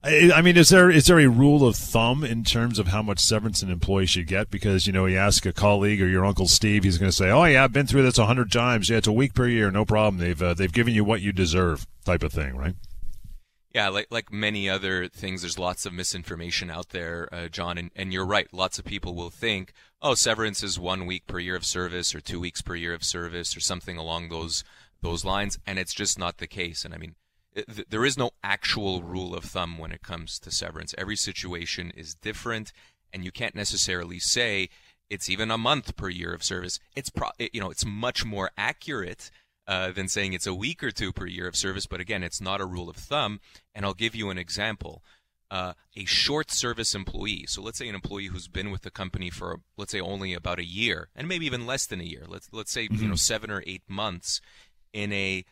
[0.00, 3.18] I mean, is there is there a rule of thumb in terms of how much
[3.18, 4.48] severance an employee should get?
[4.48, 7.30] Because you know, you ask a colleague or your uncle Steve, he's going to say,
[7.30, 8.88] "Oh yeah, I've been through this a hundred times.
[8.88, 10.18] Yeah, it's a week per year, no problem.
[10.18, 12.74] They've uh, they've given you what you deserve." type of thing, right?
[13.74, 17.90] Yeah, like like many other things, there's lots of misinformation out there, uh, John, and,
[17.94, 18.48] and you're right.
[18.52, 22.20] Lots of people will think, oh, severance is one week per year of service, or
[22.20, 24.64] two weeks per year of service, or something along those
[25.02, 26.84] those lines, and it's just not the case.
[26.84, 27.14] And I mean,
[27.66, 30.94] there is no actual rule of thumb when it comes to severance.
[30.96, 32.72] Every situation is different,
[33.12, 34.68] and you can't necessarily say
[35.10, 36.78] it's even a month per year of service.
[36.94, 39.30] It's pro, you know, it's much more accurate
[39.66, 41.86] uh, than saying it's a week or two per year of service.
[41.86, 43.40] But again, it's not a rule of thumb.
[43.74, 45.02] And I'll give you an example.
[45.50, 47.46] Uh, a short service employee.
[47.48, 50.58] So let's say an employee who's been with the company for let's say only about
[50.58, 52.24] a year, and maybe even less than a year.
[52.28, 52.96] Let's let's say mm-hmm.
[52.96, 53.16] you know mm-hmm.
[53.16, 54.42] seven or eight months
[54.92, 55.46] in a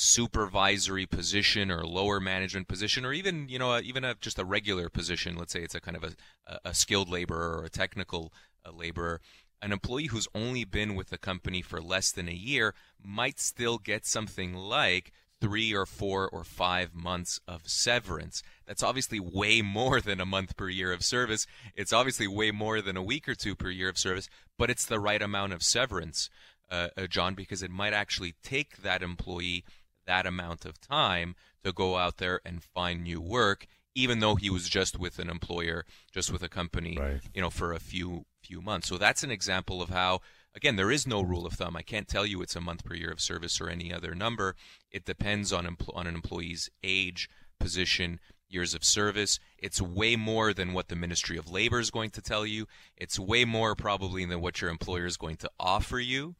[0.00, 4.88] supervisory position or lower management position, or even you know even a, just a regular
[4.88, 5.36] position.
[5.36, 6.04] Let's say it's a kind of
[6.46, 8.32] a, a skilled laborer or a technical
[8.66, 9.20] uh, laborer
[9.62, 13.78] an employee who's only been with the company for less than a year might still
[13.78, 18.42] get something like three or four or five months of severance.
[18.66, 21.46] That's obviously way more than a month per year of service.
[21.74, 24.86] It's obviously way more than a week or two per year of service, but it's
[24.86, 26.28] the right amount of severance,
[26.70, 29.64] uh, uh, John, because it might actually take that employee
[30.06, 34.50] that amount of time to go out there and find new work even though he
[34.50, 37.20] was just with an employer, just with a company, right.
[37.34, 38.88] you know, for a few few months.
[38.88, 40.20] So that's an example of how
[40.54, 41.76] again there is no rule of thumb.
[41.76, 44.54] I can't tell you it's a month per year of service or any other number.
[44.90, 49.38] It depends on empl- on an employee's age, position, years of service.
[49.58, 52.66] It's way more than what the Ministry of Labor is going to tell you.
[52.96, 56.36] It's way more probably than what your employer is going to offer you.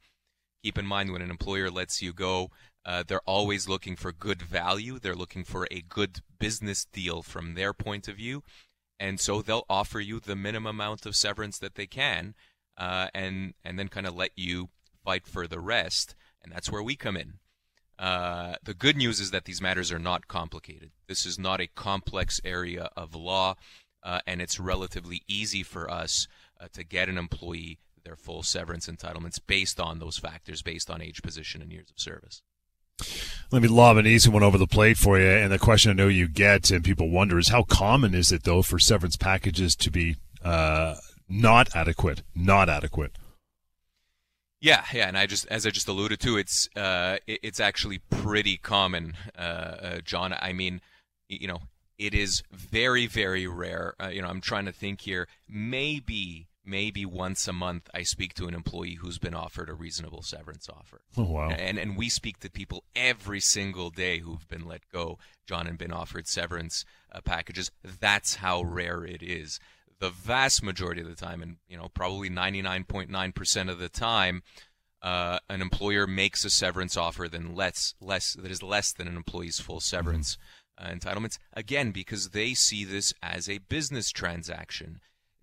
[0.62, 2.50] Keep in mind when an employer lets you go,
[2.84, 4.98] uh, they're always looking for good value.
[4.98, 8.42] They're looking for a good business deal from their point of view.
[8.98, 12.34] And so they'll offer you the minimum amount of severance that they can
[12.76, 14.68] uh, and, and then kind of let you
[15.04, 16.14] fight for the rest.
[16.42, 17.34] And that's where we come in.
[17.98, 20.90] Uh, the good news is that these matters are not complicated.
[21.06, 23.56] This is not a complex area of law,
[24.02, 26.26] uh, and it's relatively easy for us
[26.58, 31.02] uh, to get an employee their full severance entitlements based on those factors, based on
[31.02, 32.42] age, position, and years of service.
[33.50, 35.28] Let me lob an easy one over the plate for you.
[35.28, 38.44] And the question I know you get and people wonder is how common is it,
[38.44, 40.94] though, for severance packages to be uh,
[41.28, 42.22] not adequate?
[42.34, 43.12] Not adequate.
[44.60, 48.58] Yeah, yeah, and I just, as I just alluded to, it's uh, it's actually pretty
[48.58, 50.34] common, uh, uh, John.
[50.38, 50.82] I mean,
[51.28, 51.62] you know,
[51.98, 53.94] it is very, very rare.
[53.98, 55.28] Uh, you know, I'm trying to think here.
[55.48, 60.22] Maybe maybe once a month I speak to an employee who's been offered a reasonable
[60.22, 61.02] severance offer.
[61.16, 61.50] Oh wow.
[61.50, 65.76] And and we speak to people every single day who've been let go, John, and
[65.76, 67.70] been offered severance uh, packages.
[67.82, 69.58] That's how rare it is.
[69.98, 74.42] The vast majority of the time, and you know, probably 99.9% of the time,
[75.02, 79.16] uh, an employer makes a severance offer than less less that is less than an
[79.16, 80.38] employee's full severance
[80.78, 80.86] mm-hmm.
[80.86, 81.38] uh, entitlements.
[81.52, 85.00] Again, because they see this as a business transaction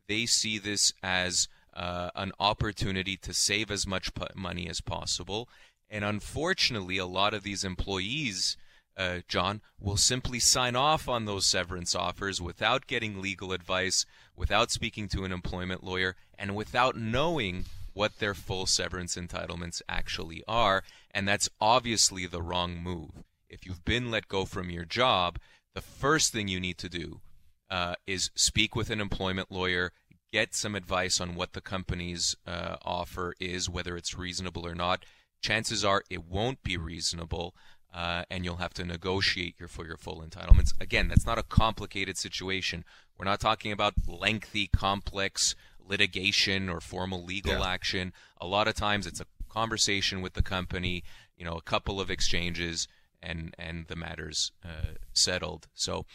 [0.07, 5.47] they see this as uh, an opportunity to save as much money as possible.
[5.89, 8.57] And unfortunately, a lot of these employees,
[8.97, 14.71] uh, John, will simply sign off on those severance offers without getting legal advice, without
[14.71, 20.83] speaking to an employment lawyer, and without knowing what their full severance entitlements actually are,
[21.11, 23.23] and that's obviously the wrong move.
[23.49, 25.39] If you've been let go from your job,
[25.73, 27.21] the first thing you need to do
[27.69, 29.91] uh, is speak with an employment lawyer,
[30.31, 35.05] get some advice on what the company's uh, offer is, whether it's reasonable or not.
[35.41, 37.55] Chances are it won't be reasonable,
[37.93, 40.73] uh, and you'll have to negotiate your for your full entitlements.
[40.81, 42.83] Again, that's not a complicated situation.
[43.17, 47.67] We're not talking about lengthy, complex litigation or formal legal yeah.
[47.67, 48.13] action.
[48.41, 51.03] A lot of times, it's a conversation with the company.
[51.37, 52.87] You know, a couple of exchanges,
[53.21, 55.67] and and the matters uh, settled.
[55.73, 56.05] So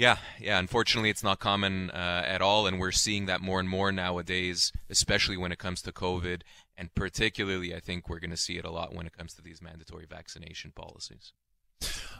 [0.00, 0.58] yeah, yeah.
[0.58, 4.72] Unfortunately, it's not common uh, at all, and we're seeing that more and more nowadays,
[4.88, 6.40] especially when it comes to COVID,
[6.74, 9.42] and particularly, I think we're going to see it a lot when it comes to
[9.42, 11.34] these mandatory vaccination policies.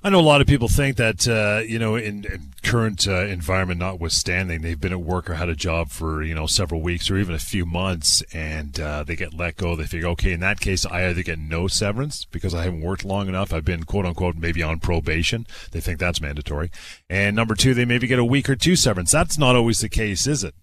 [0.03, 3.27] I know a lot of people think that uh, you know, in, in current uh,
[3.27, 7.11] environment notwithstanding, they've been at work or had a job for you know several weeks
[7.11, 9.77] or even a few months, and uh, they get let go.
[9.77, 13.05] They figure, okay, in that case, I either get no severance because I haven't worked
[13.05, 13.53] long enough.
[13.53, 15.47] I've been quote unquote maybe on probation.
[15.73, 16.71] They think that's mandatory,
[17.11, 19.11] and number two, they maybe get a week or two severance.
[19.11, 20.55] That's not always the case, is it?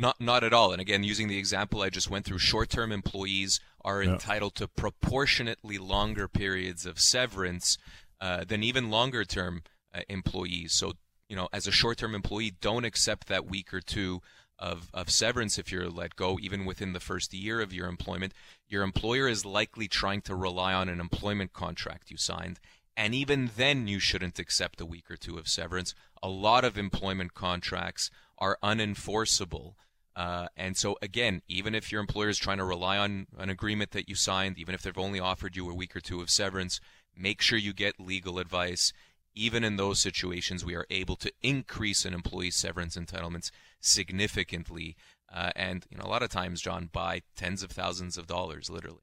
[0.00, 0.72] Not not at all.
[0.72, 4.12] And again, using the example I just went through, short-term employees are yeah.
[4.12, 7.76] entitled to proportionately longer periods of severance
[8.20, 9.62] uh, than even longer term
[9.94, 10.72] uh, employees.
[10.72, 10.94] So,
[11.28, 14.22] you know, as a short term employee, don't accept that week or two
[14.58, 18.32] of, of severance if you're let go, even within the first year of your employment.
[18.68, 22.58] Your employer is likely trying to rely on an employment contract you signed.
[22.96, 25.94] And even then, you shouldn't accept a week or two of severance.
[26.22, 29.74] A lot of employment contracts are unenforceable.
[30.16, 33.92] Uh, and so, again, even if your employer is trying to rely on an agreement
[33.92, 36.80] that you signed, even if they've only offered you a week or two of severance,
[37.16, 38.92] Make sure you get legal advice.
[39.34, 44.96] Even in those situations, we are able to increase an employee's severance entitlements significantly.
[45.32, 48.70] Uh, and you know, a lot of times, John, by tens of thousands of dollars,
[48.70, 49.02] literally.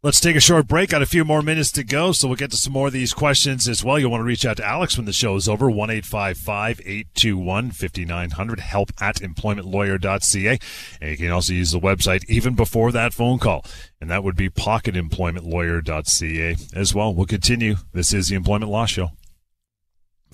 [0.00, 0.90] Let's take a short break.
[0.90, 3.12] Got a few more minutes to go, so we'll get to some more of these
[3.12, 3.98] questions as well.
[3.98, 5.68] You'll want to reach out to Alex when the show is over.
[5.68, 10.58] 1 821 5900, help at employmentlawyer.ca.
[11.00, 13.64] And you can also use the website even before that phone call,
[14.00, 17.12] and that would be pocketemploymentlawyer.ca as well.
[17.12, 17.74] We'll continue.
[17.92, 19.08] This is the Employment Law Show.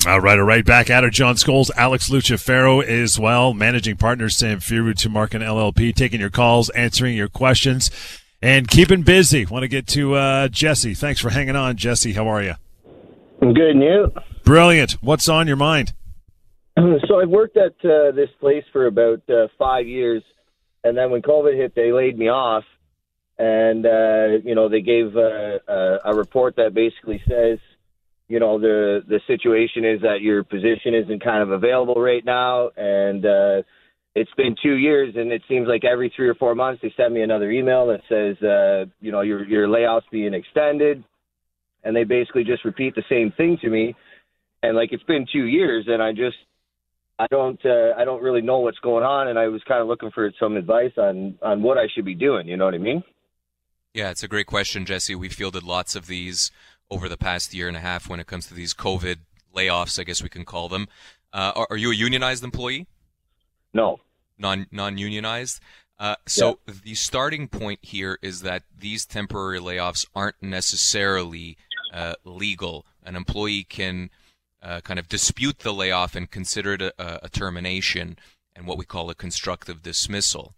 [0.06, 0.66] All right, all right.
[0.66, 6.20] Back at her, John Scholes, Alex Lucifero as well, managing partner Samfiru Tumarkin LLP, taking
[6.20, 7.90] your calls, answering your questions
[8.44, 9.46] and keeping busy.
[9.46, 10.92] Want to get to uh, Jesse.
[10.92, 12.12] Thanks for hanging on, Jesse.
[12.12, 12.54] How are you?
[13.40, 14.12] I'm good, and you?
[14.44, 14.92] Brilliant.
[15.00, 15.94] What's on your mind?
[17.08, 20.24] So I've worked at uh, this place for about uh, five years,
[20.82, 22.64] and then when COVID hit, they laid me off,
[23.38, 27.60] and uh, you know they gave uh, uh, a report that basically says,
[28.26, 32.70] you know, the the situation is that your position isn't kind of available right now,
[32.76, 33.62] and uh,
[34.14, 37.12] it's been two years, and it seems like every three or four months they send
[37.14, 41.02] me another email that says, uh, you know, your your layoff's being extended,
[41.82, 43.94] and they basically just repeat the same thing to me,
[44.62, 46.36] and like it's been two years, and I just
[47.18, 49.88] I don't uh, I don't really know what's going on, and I was kind of
[49.88, 52.46] looking for some advice on on what I should be doing.
[52.46, 53.02] You know what I mean?
[53.92, 55.14] Yeah, it's a great question, Jesse.
[55.14, 56.50] We fielded lots of these
[56.90, 59.18] over the past year and a half when it comes to these COVID
[59.54, 60.88] layoffs, I guess we can call them.
[61.32, 62.86] Uh, are, are you a unionized employee?
[63.74, 64.00] No.
[64.38, 65.60] Non non unionized.
[65.98, 66.74] Uh, so yeah.
[66.84, 71.56] the starting point here is that these temporary layoffs aren't necessarily
[71.92, 72.84] uh, legal.
[73.04, 74.10] An employee can
[74.62, 78.16] uh, kind of dispute the layoff and consider it a, a, termination
[78.56, 80.54] and what we call a constructive dismissal.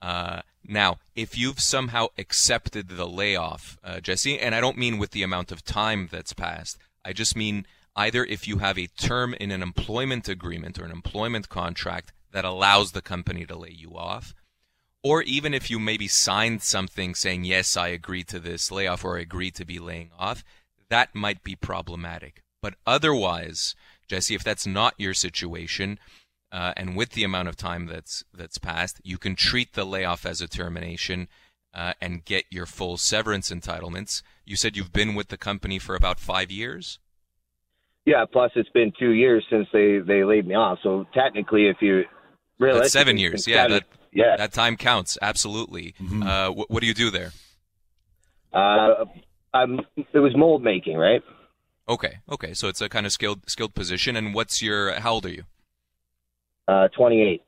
[0.00, 5.10] Uh, now, if you've somehow accepted the layoff, uh, Jesse, and I don't mean with
[5.10, 9.34] the amount of time that's passed, I just mean either if you have a term
[9.34, 13.96] in an employment agreement or an employment contract that allows the company to lay you
[13.96, 14.34] off.
[15.02, 19.16] Or even if you maybe signed something saying, yes, I agree to this layoff or
[19.16, 20.44] I agree to be laying off,
[20.90, 22.42] that might be problematic.
[22.60, 23.74] But otherwise,
[24.08, 25.98] Jesse, if that's not your situation,
[26.52, 30.26] uh, and with the amount of time that's that's passed, you can treat the layoff
[30.26, 31.28] as a termination
[31.72, 34.22] uh, and get your full severance entitlements.
[34.44, 36.98] You said you've been with the company for about five years.
[38.04, 40.80] Yeah, plus it's been two years since they they laid me off.
[40.82, 42.02] So technically, if you
[42.60, 42.80] Really?
[42.80, 43.48] That's seven years.
[43.48, 44.36] Yeah, that, yeah.
[44.36, 45.16] That time counts.
[45.20, 45.94] Absolutely.
[46.00, 46.22] Mm-hmm.
[46.22, 47.32] Uh, what, what, do you do there?
[48.52, 49.06] Uh,
[49.54, 51.22] I'm, it was mold making, right?
[51.88, 52.18] Okay.
[52.30, 52.52] Okay.
[52.52, 54.14] So it's a kind of skilled skilled position.
[54.14, 54.92] And what's your?
[55.00, 55.44] How old are you?
[56.68, 57.42] Uh, 28.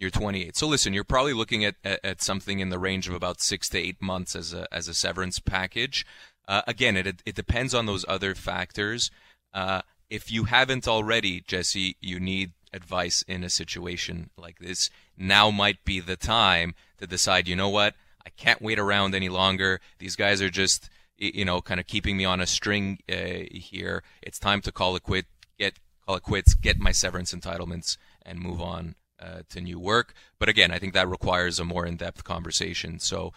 [0.00, 0.56] You're 28.
[0.56, 3.68] So listen, you're probably looking at, at, at, something in the range of about six
[3.70, 6.04] to eight months as a as a severance package.
[6.48, 9.10] Uh, again, it it depends on those other factors.
[9.54, 14.90] Uh, if you haven't already, Jesse, you need advice in a situation like this.
[15.16, 17.94] Now might be the time to decide, you know what?
[18.24, 19.80] I can't wait around any longer.
[19.98, 24.02] These guys are just, you know, kind of keeping me on a string uh, here.
[24.22, 25.26] It's time to call it quit,
[25.58, 30.14] get call it quits, get my severance entitlements, and move on uh, to new work.
[30.38, 32.98] But again, I think that requires a more in-depth conversation.
[32.98, 33.32] So,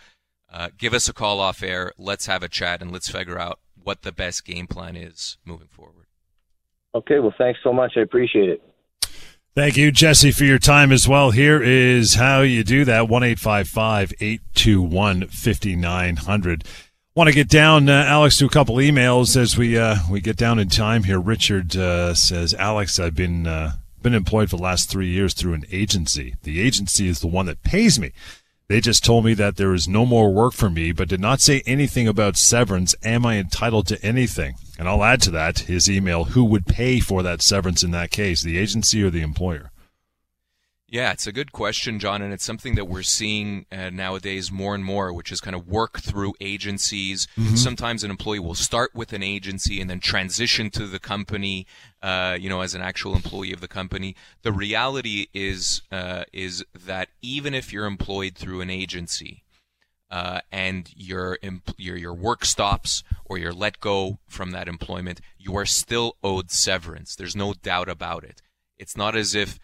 [0.52, 1.94] uh, give us a call off air.
[1.98, 5.70] Let's have a chat and let's figure out what the best game plan is moving
[5.70, 6.08] forward.
[6.94, 7.94] Okay, well, thanks so much.
[7.96, 8.62] I appreciate it.
[9.54, 11.32] Thank you, Jesse, for your time as well.
[11.32, 16.64] Here is how you do that 1 821 5900.
[17.14, 20.38] Want to get down, uh, Alex, to a couple emails as we uh, we get
[20.38, 21.20] down in time here.
[21.20, 25.56] Richard uh, says, Alex, I've been uh, been employed for the last three years through
[25.56, 26.36] an agency.
[26.44, 28.14] The agency is the one that pays me.
[28.72, 31.42] They just told me that there is no more work for me, but did not
[31.42, 32.96] say anything about severance.
[33.04, 34.56] Am I entitled to anything?
[34.80, 38.12] And I'll add to that his email who would pay for that severance in that
[38.12, 39.71] case, the agency or the employer?
[40.92, 44.76] Yeah, it's a good question, John, and it's something that we're seeing uh, nowadays more
[44.76, 47.30] and more, which is kind of work through agencies.
[47.40, 47.56] Mm-hmm.
[47.56, 51.66] Sometimes an employee will start with an agency and then transition to the company,
[52.02, 54.18] uh, you know, as an actual employee of the company.
[54.42, 59.44] The reality is uh, is that even if you're employed through an agency,
[60.10, 61.40] uh, and your,
[61.78, 66.52] your your work stops or you're let go from that employment, you are still owed
[66.52, 67.16] severance.
[67.16, 68.42] There's no doubt about it.
[68.78, 69.58] It's not as if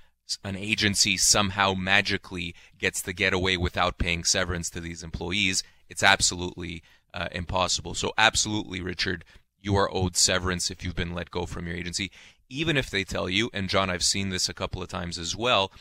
[0.44, 5.64] an agency somehow magically gets to get away without paying severance to these employees.
[5.90, 7.94] It's absolutely uh, impossible.
[7.94, 9.24] So, absolutely, Richard,
[9.62, 12.12] you are owed severance if you've been let go from your agency.
[12.50, 15.36] Even if they tell you, and John, I've seen this a couple of times as
[15.36, 15.72] well,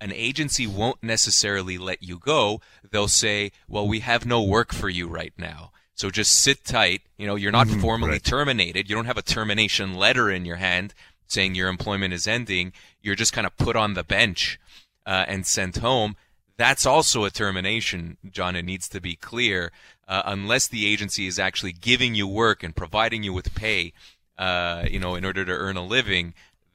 [0.00, 2.60] an agency won't necessarily let you go.
[2.90, 5.72] They'll say, well, we have no work for you right now.
[5.94, 7.02] So just sit tight.
[7.16, 8.24] You know, you're not mm-hmm, formally right.
[8.24, 8.88] terminated.
[8.88, 10.92] You don't have a termination letter in your hand
[11.34, 12.72] saying your employment is ending.
[13.02, 14.58] You're just kind of put on the bench
[15.04, 16.16] uh, and sent home.
[16.56, 18.54] That's also a termination, John.
[18.56, 19.72] It needs to be clear.
[20.06, 23.92] Uh, unless the agency is actually giving you work and providing you with pay,
[24.38, 26.34] uh, you know, in order to earn a living,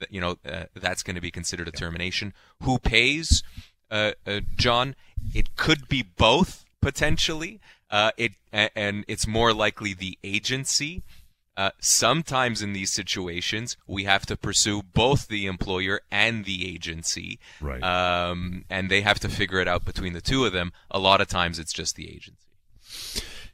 [0.10, 2.34] you know, uh, that's going to be considered a termination.
[2.64, 3.44] Who pays,
[3.90, 4.96] uh, uh, John?
[5.34, 7.60] It could be both potentially.
[7.92, 11.04] it and it's more likely the agency
[11.60, 17.38] uh, sometimes in these situations, we have to pursue both the employer and the agency.
[17.60, 17.84] Right.
[17.84, 20.72] Um, and they have to figure it out between the two of them.
[20.90, 22.48] A lot of times it's just the agency.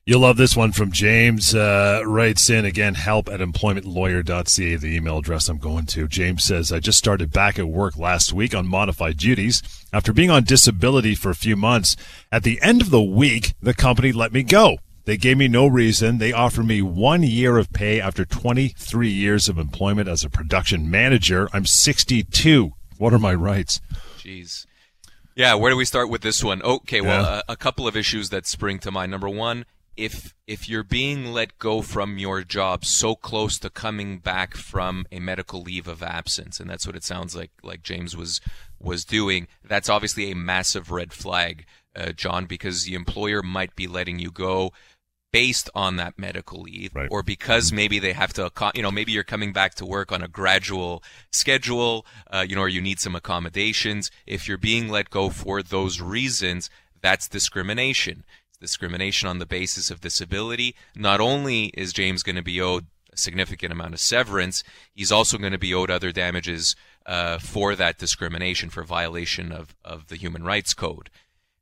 [0.06, 1.56] You'll love this one from James.
[1.56, 6.08] Uh, writes in again, help at employmentlawyer.ca, the email address I'm going to.
[6.08, 9.64] James says, I just started back at work last week on modified duties.
[9.92, 11.96] After being on disability for a few months,
[12.32, 14.78] at the end of the week, the company let me go.
[15.06, 16.18] They gave me no reason.
[16.18, 20.90] They offered me one year of pay after 23 years of employment as a production
[20.90, 21.48] manager.
[21.54, 22.74] I'm 62.
[22.98, 23.82] What are my rights?
[24.18, 24.66] Jeez.
[25.36, 26.62] Yeah, where do we start with this one?
[26.62, 27.42] Okay, well, yeah.
[27.48, 29.12] a, a couple of issues that spring to mind.
[29.12, 29.66] Number one,
[29.98, 35.06] if if you're being let go from your job so close to coming back from
[35.12, 38.42] a medical leave of absence, and that's what it sounds like like James was
[38.80, 43.88] was doing, that's obviously a massive red flag, uh, John, because the employer might be
[43.88, 44.72] letting you go
[45.36, 47.10] based on that medical leave right.
[47.12, 50.24] or because maybe they have to you know maybe you're coming back to work on
[50.24, 54.10] a gradual schedule uh, you know or you need some accommodations.
[54.26, 56.70] If you're being let go for those reasons
[57.02, 58.24] that's discrimination.
[58.48, 60.74] It's discrimination on the basis of disability.
[60.96, 64.64] Not only is james going to be owed a significant amount of severance
[64.94, 69.76] he's also going to be owed other damages uh, for that discrimination for violation of,
[69.84, 71.10] of the human rights code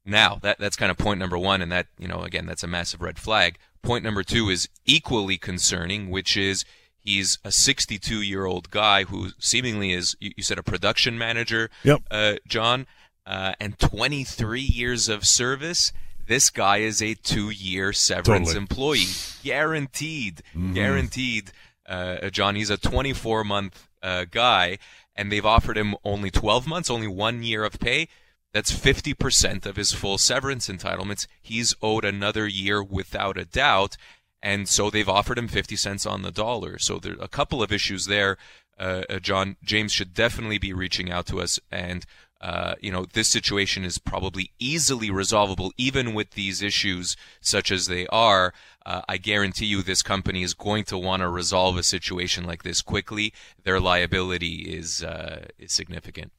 [0.05, 2.67] now, that that's kind of point number one, and that you know again that's a
[2.67, 3.57] massive red flag.
[3.81, 6.65] Point number two is equally concerning, which is
[6.99, 11.69] he's a 62 year old guy who seemingly is you, you said a production manager,
[11.83, 12.01] yep.
[12.11, 12.85] uh, John,
[13.25, 15.93] uh, and 23 years of service.
[16.25, 18.61] This guy is a two year severance totally.
[18.61, 19.05] employee,
[19.43, 20.73] guaranteed, mm-hmm.
[20.73, 21.51] guaranteed.
[21.85, 24.77] Uh, John, he's a 24 month uh, guy,
[25.15, 28.07] and they've offered him only 12 months, only one year of pay.
[28.53, 31.25] That's 50% of his full severance entitlements.
[31.41, 33.97] He's owed another year without a doubt.
[34.43, 36.77] And so they've offered him 50 cents on the dollar.
[36.77, 38.37] So there are a couple of issues there.
[38.77, 41.59] Uh, uh, John James should definitely be reaching out to us.
[41.71, 42.05] And,
[42.41, 47.87] uh, you know, this situation is probably easily resolvable, even with these issues such as
[47.87, 48.53] they are.
[48.85, 52.63] Uh, I guarantee you this company is going to want to resolve a situation like
[52.63, 53.33] this quickly.
[53.63, 56.33] Their liability is, uh, is significant.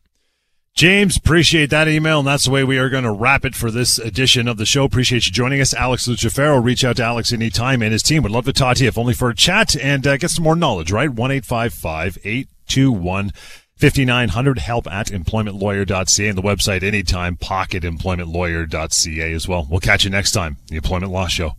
[0.75, 3.70] James, appreciate that email, and that's the way we are going to wrap it for
[3.70, 4.83] this edition of the show.
[4.83, 5.72] Appreciate you joining us.
[5.72, 8.83] Alex Lucifero, reach out to Alex anytime, and his team would love to talk to
[8.83, 11.11] you, if only for a chat and uh, get some more knowledge, right?
[11.11, 13.33] 1 821
[13.77, 19.68] 5900 help at employmentlawyer.ca and the website anytime pocketemploymentlawyer.ca as well.
[19.70, 20.57] We'll catch you next time.
[20.68, 21.53] The Employment Law Show.